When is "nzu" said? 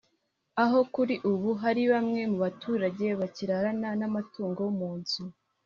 4.99-5.23